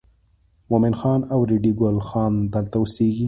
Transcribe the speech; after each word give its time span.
مومن 0.71 0.93
خان 0.99 1.19
او 1.33 1.39
ریډي 1.49 1.71
ګل 1.79 1.97
خان 2.07 2.33
دلته 2.53 2.75
اوسېږي. 2.79 3.19